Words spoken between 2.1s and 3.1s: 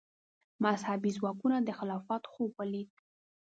خوب ولید